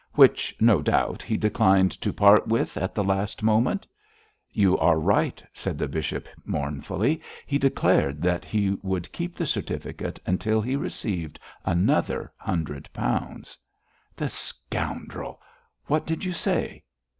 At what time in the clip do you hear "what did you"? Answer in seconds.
15.85-16.33